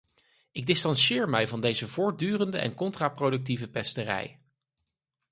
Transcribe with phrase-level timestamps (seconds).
[0.51, 4.39] Ik distantieer mij van deze voortdurende en contraproductieve pesterij.